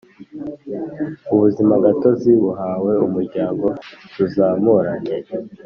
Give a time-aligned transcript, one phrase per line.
[1.33, 3.65] Ubuzima gatozi buhawe umuryango
[4.13, 5.15] tuzamurane